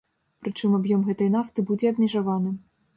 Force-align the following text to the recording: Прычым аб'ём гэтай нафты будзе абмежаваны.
Прычым 0.45 0.71
аб'ём 0.79 1.05
гэтай 1.11 1.31
нафты 1.37 1.69
будзе 1.71 1.95
абмежаваны. 1.95 2.59